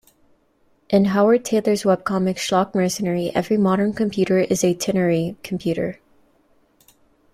[0.89, 5.99] In Howard Tayler's webcomic "Schlock Mercenary", every modern computer is a ternary computer.